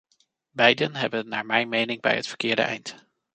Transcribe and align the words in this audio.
Beiden 0.53 0.95
hebben 0.95 1.19
het 1.19 1.27
naar 1.27 1.45
mijn 1.45 1.69
mening 1.69 2.01
bij 2.01 2.15
het 2.15 2.27
verkeerde 2.27 2.61
eind. 2.61 3.05